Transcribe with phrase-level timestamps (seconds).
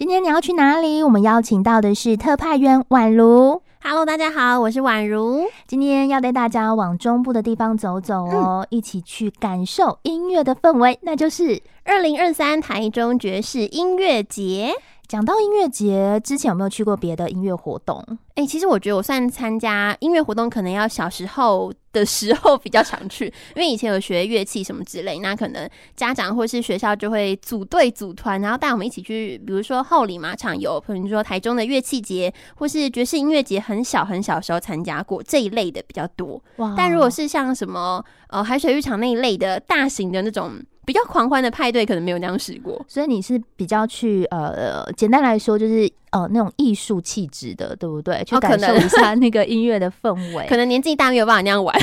[0.00, 1.02] 今天你要去哪里？
[1.02, 3.60] 我们邀请到的是特派员宛如。
[3.82, 5.42] Hello，大家好，我是宛如。
[5.66, 14.72] 今天要带大家往中部的地方走走哦，嗯、一起去感受音乐的氛围，那就是二零二三台中爵士音乐节。
[15.10, 18.00] 讲到音乐节，之前有没有去过别的音乐活动？
[18.36, 23.24] 哎、欸，其实我觉得我算参加音乐活动，可能要小时候的时候比较常去，
[23.56, 36.40] 因为以前有学乐器什么之类，那可能家长或是学校就会组队组团，然后带我们一起去，比如说后里马场有，比如说台中的乐器节，或是爵士音乐节，很小很小的时候参加过这一类的比较多。
[36.58, 36.72] 哇！
[36.76, 40.52] 但如果是像什么呃海水浴场那一类的大型的那种。
[40.90, 48.24] 比较狂欢的派对可能没有那样试过，所以你是比较去呃，简单来说就是呃那种艺术气质的，对不对？
[48.24, 50.44] 去感受一下那个音乐的氛围。
[50.50, 51.72] 可能年纪大没有办法那样玩。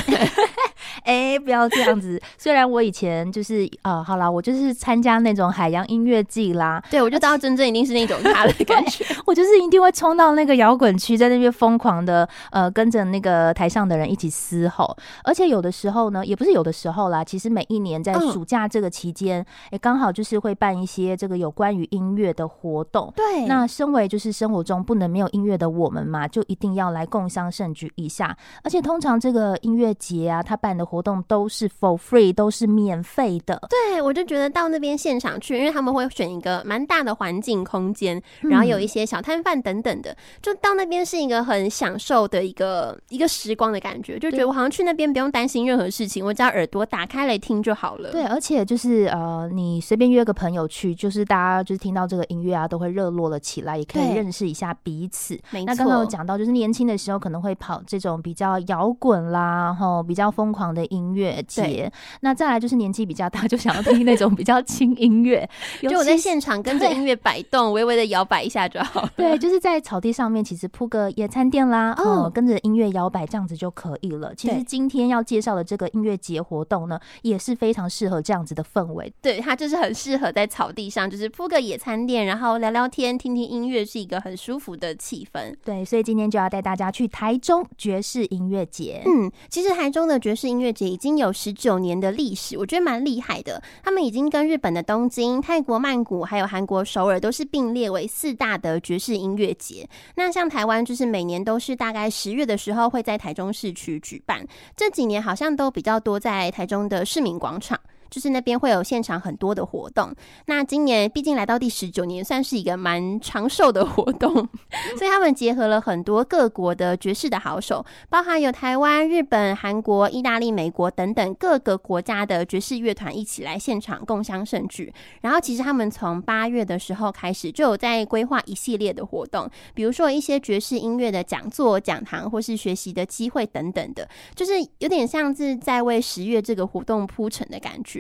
[1.08, 2.22] 哎、欸，不要这样子。
[2.38, 6.84] 虽然我以前就是呃，好啦，我就是参加那种海洋音乐季啦。
[6.92, 9.06] 对，我就知道真正一定是那种他的感觉。
[9.26, 14.98] 我就是一定会冲到那个摇滚区，在那边疯狂的呃，跟着那个台上的人一起嘶吼。
[15.24, 23.14] 而且有的时候呢，也不是有的时候啦，其实每一年在暑假这个期间，也刚、好就是会办一些这个有关于音乐的活动。
[23.16, 28.36] 对，那身为就是生活中不能没有音乐的我们嘛，就一定要来共襄盛举一下。
[28.62, 33.62] 而且通常这个音乐节啊，他办的活动都是 for free，都是免费的。
[33.70, 48.12] 对，我就觉得到那边现场去，因为他们会选一个蛮大的环境空间，然后有一些小摊贩等等的，嗯、就到那边是一个很享受的一个一个时光的感觉，就觉得我好像去那边不用担心任何事情，我只要耳朵打开来听就好了。
[48.12, 55.40] 对，而且就是呃，你随便约个朋友去，就是大家就是听到这个音乐啊，都会热络了起来，也可以认识一下彼此。
[55.52, 55.66] 没错。
[55.66, 61.44] 那刚刚有讲到，就是年轻的时候可能会跑这种比较摇滚啦，然后比较疯狂的音乐。
[61.48, 65.50] 节，那再来就是年纪比较大，就想要听那种比较轻音乐，
[65.82, 69.12] 就我在现场跟着音乐摆动，微微的摇摆一下就好了。
[69.16, 74.36] 对，就是在草地上面，其实铺个野餐垫啦，哦、嗯，跟着音乐摇摆这样子就可以了。
[74.36, 79.12] 其实今天要介绍的这个音乐节活动呢，也是非常适合这样子的氛围。
[79.22, 85.56] 对，它就是很适合在草地上，就是铺个野餐垫，然后聊聊天，听听音乐，是一个很舒服的气氛。
[85.64, 89.02] 对，所以今天就要带大家去台中爵士音乐节。
[89.06, 93.62] 嗯，其实台中的爵士音乐节已经有十九年的历史，我觉得蛮厉害的。
[93.84, 99.88] 他们已经跟日本的东京、泰国曼谷，还有韩国首尔都是并列为四大的爵士音乐节。
[100.16, 104.46] 那像台湾，就是每年都是大概十月的时候会在台中市区举办。
[104.76, 107.80] 这几年好像都比较多在台中的市民广场。
[108.10, 110.14] 就是那边会有现场很多的活动，
[110.46, 114.34] 那今年毕竟来到第十九年，算是一个蛮长寿的活动，
[114.98, 124.94] 所以他们结合了很多各国的爵士的好手，包含有台湾、日本、韩国、意大利、美国等等各个国家的爵士乐团一起来现场共襄盛举。
[125.22, 137.97] 然后其实他们从八月的时候开始就有在规划一系列的活动，比如说一些爵士音乐的讲座、讲堂或是学习的机会等等的，就是有点像是在为十月这个活动铺陈的感觉。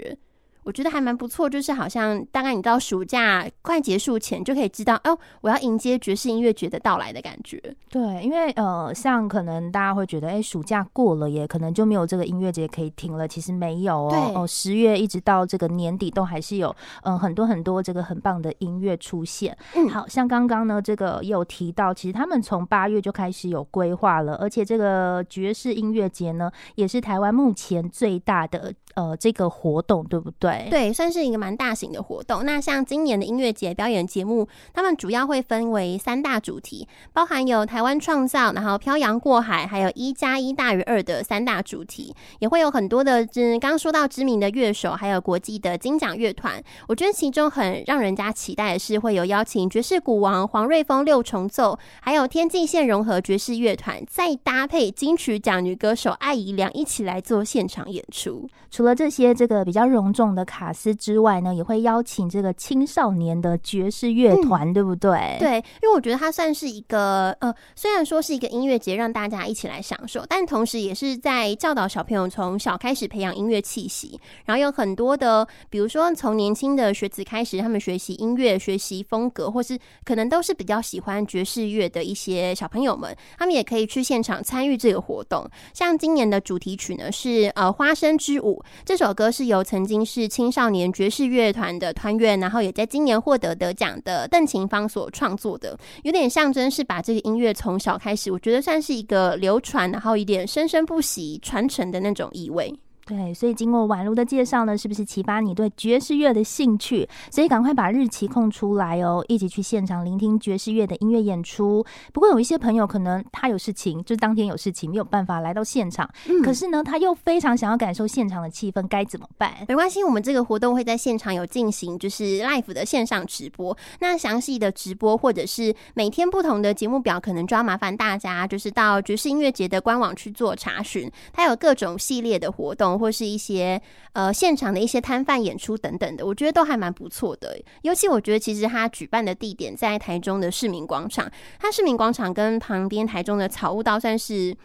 [0.63, 7.58] 我觉得还蛮不错，就是好像大概你到暑假快结束前就可以知道哦，我要迎接爵士音乐节的到来的感觉。
[7.90, 13.25] 对，因为呃，像可能大家会觉得，哎，暑假过了耶可能就没有这个音乐节可以听了。
[13.25, 16.68] 其实没有哦，哦，十月一直到这个年底都还是有
[17.03, 19.57] 嗯、呃、很多很多这个很棒的音乐出现。
[19.74, 30.68] 嗯，好像刚刚呢这个也有提到，其实他们从八月就开始有规划了，而且这个爵士音乐节呢也是台湾目前最大的呃这个活动，对不对？
[30.72, 32.44] 对，算是一个蛮大型的活动。
[32.44, 46.59] 那像今年的音乐节表演节目，他们主要会分为三大主题，包含有台湾创造，然后漂洋过海，还有一加一大于二的三大主题，也会有很多的，嗯，刚刚说到知名的乐手，还有国际的金奖乐团。
[46.88, 58.50] 我觉得其中很让人家期待的是，会有邀请爵士鼓王黄瑞峰六重奏，还有天际线融合爵士乐团，再搭配金曲奖女歌手艾怡良一起来做现场演出。
[58.72, 60.48] 除了这些，这个比较隆重的。
[60.48, 65.36] 卡司之外呢，也会邀请这个青少年的爵士乐团，嗯、对不对？
[65.38, 74.18] 对，因为我觉得它算是一个呃，虽然说是一个音乐节，让大家一起来享受，但同时也是在教导小朋友从小开始培养音乐气息。
[74.45, 85.45] 然后有很多的，比如说从年轻的学子开始，他们学习音乐、学习风格，或是可能都是比较喜欢爵士乐的一些小朋友们，他们也可以去现场参与这个活动。
[85.74, 90.27] 像今年的主题曲呢，是呃《花生之舞》这首歌，是由曾经是。
[90.38, 102.71] 青少年爵士乐团的团员，然后也在今年获得得奖的邓琴芳所创作的，有点象征是把这个音乐从小开始，我觉得算是一个流传，然后一点生生不息传承的那种意味。
[103.07, 107.07] 对，所以经过宛如的介绍呢，是不是启发你对爵士乐的兴趣？
[107.31, 111.86] 所以赶快把日期空出来哦，一起去现场聆听爵士乐的音乐演出。
[112.12, 119.54] 不过有一些朋友可能他有事情，就是当天有事情没有办法来到现场，嗯、可是呢，他又非常想要感受现场的气氛，该怎么办？
[119.69, 123.77] 没关系，我们这个活动会在现场有进行，就是 live 的线上直播。
[124.01, 132.96] 那详细的直播或者是每天不同的节目表，可能就要麻烦大家就是到爵士音乐节的官网去做查询，它有各种系列的活动。
[132.97, 133.81] 或是一些
[134.13, 137.57] 呃现场的一些摊贩演出等等的，我觉得都还蛮不错的。
[137.81, 144.55] 尤其我觉得，其实它举办的地点在台中的市民广场，它市民广场跟旁边台中的草悟道算是。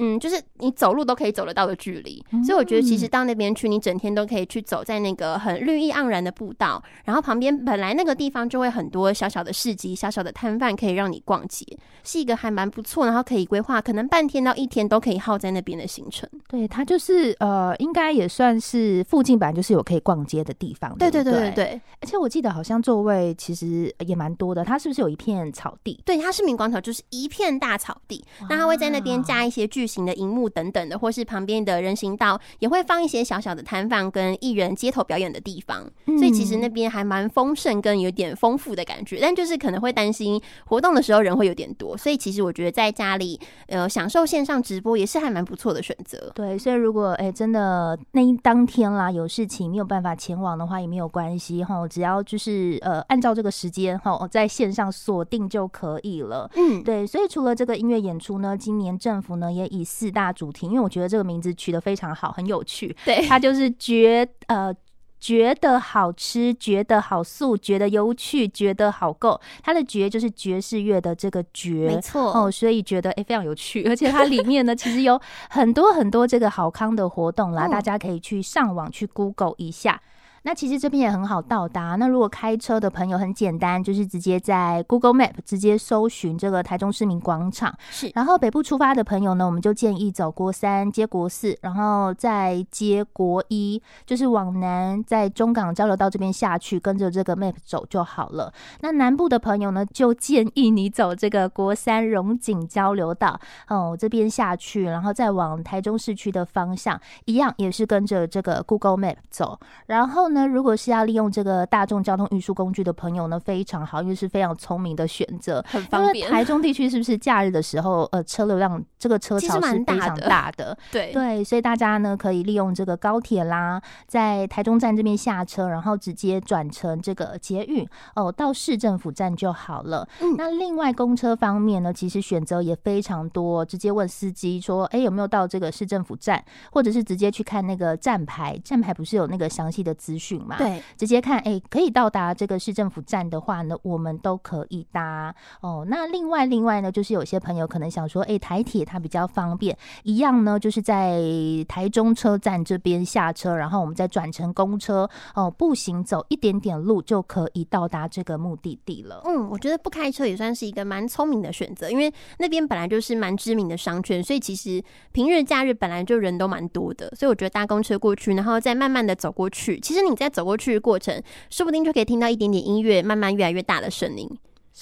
[0.00, 11.66] 嗯，就是你走路都可以走得到的距离，嗯、所以我觉得其实到那边去，你整天都可以去走在那个很绿意盎然的步道，然后旁边本来那个地方就会很多小小的市集、小小的摊贩可以让你逛街，
[12.02, 16.28] 是一个还蛮不错，然后可以规划可能半天到一天都可以耗在那边的行程。
[16.48, 20.96] 对，它就是呃，应该也算是附近本来就是有可以逛街的地方。
[20.96, 26.00] 对对对对对，而且我记得好像座位其实也蛮多的，它是不是有一片草地？
[26.04, 39.18] 对，它市民广场就是一片大草地，那它会在那边加一些巨型的荧幕等等的，或是旁边的人行道也会放一些小小的摊贩跟艺人街头表演的地方，嗯、所以其实那边还蛮丰盛跟有点丰富的感觉。
[39.20, 46.30] 但就是可能会担心活动的时候人会有点多，所以其实我觉得在家里呃享受线上直播也是还蛮不错的选择。
[46.34, 56.50] 对，所以如果哎、欸、真的那一当天啦有事情没有办法前往的话也没有关系哈，只要就是呃按照这个时间哈在线上锁定就可以了。
[56.54, 62.94] 嗯，对，所以除了这个音乐演出呢，今年政府呢也以四大大主题，因为我觉得这个名字取得非常好，很有趣。
[63.06, 64.70] 对，它就是觉呃
[65.18, 69.40] 觉得好吃，觉得好素，觉得有趣，觉得好够。
[69.62, 75.18] 它的觉就是爵士乐的这个觉，没错哦，所以觉得哎非常有趣， 而且它里面呢其实有
[75.48, 80.00] 很多很多这个好康的活动啦，大家可以去上网去 Google 一下。
[80.42, 81.96] 那其实这边也很好到达。
[81.96, 87.74] 那如果开车的朋友很简单，就是直接在 Google Map 直接搜寻这个台中市民广场。
[87.90, 88.10] 是。
[88.14, 98.50] 然后北部出发的朋友呢，我们就建议走国三接国四，然后再接国一，就是往南在中港交流道这边下去，跟着这个 Map 走就好了。
[98.80, 103.38] 那南部的朋友呢，就建议你走这个国三荣景交流道
[103.68, 110.29] 哦，这边下去，然后再往台中市区的方向，一样也是跟着这个 Google Map 走，然后。
[110.32, 116.30] 那如果是要利用这个大众交通运输工具的朋友呢，非常好，因为是非常聪明的选择，很方便。
[116.30, 130.08] 台中地区是不是假日的时候，呃，车流量这个车潮是非常大的， 对对，所以大家呢可以利用这个高铁啦，在台中站这边下车，然后直接转乘这个捷运哦，到市政府站就好了。
[130.20, 140.58] 嗯，那另外公车方面呢，其实选择也非常多，直接问司机说，哎，有没有到这个市政府站，或者是直接去看那个站牌，站牌不是有那个详细的资讯嘛？
[140.58, 145.86] 对，直接看，哎、欸，可以到达这个市政府站的话呢，我们都可以搭哦。
[145.88, 151.18] 那另外，另外呢，就是有些朋友可能想说，哎、欸，台铁它比较方便，一样呢，就是在
[151.66, 159.22] 台中车站这边下车，然后我们再转乘公车哦，步行走一点点路就可以到达这个目的地了。
[159.24, 164.82] 嗯，我觉得不开车也算是一个蛮聪明的选择，因为那边本来就是蛮知名的商圈，所以其实
[165.12, 174.28] 平日假日本来就人都蛮多的，所以我觉得搭公车过去，然后再慢慢的走过去，其实你在走过去的过程，说不定就可以听到一点点音乐，慢慢越来越大的声音。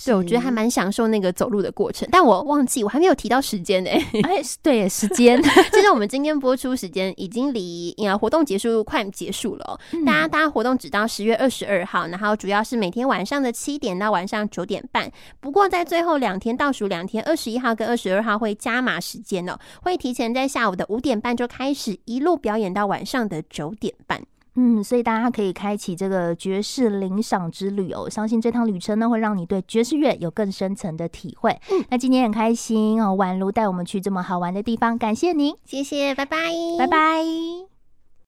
[0.05, 3.91] 对，我觉得还蛮享受那个走路的过程，但我忘记我还没有提到时间呢。
[4.23, 9.81] 哎，对，时间，其 实我们今天播出时间已经离呃活动结束快结束了喔。
[10.05, 15.11] 大家，大家活动只到十月二十二号，然后主要是每天晚上的七点到晚上九点半。
[15.41, 24.23] 不过在最后两天倒数两天，二十一号跟二十二号会加码时间喔，会提前在下午的五点半就开始，一路表演到晚上的九点半。
[24.60, 28.10] 嗯，所以大家可以开启这个爵士领赏之旅哦。
[28.10, 31.53] 相信这趟旅程呢，会让你对爵士乐有更深层的体会。
[31.70, 36.36] 嗯，那今天很开心哦，宛如带我们去这么好玩的地方，感谢您，谢谢，拜拜，
[36.77, 37.68] 拜拜。